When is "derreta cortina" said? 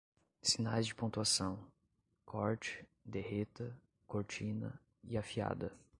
3.05-4.81